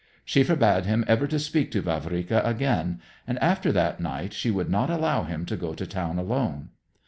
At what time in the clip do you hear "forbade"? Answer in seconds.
0.43-0.85